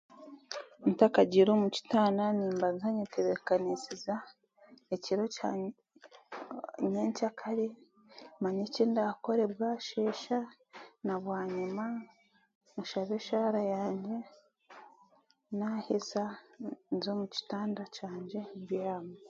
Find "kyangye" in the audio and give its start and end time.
17.95-18.41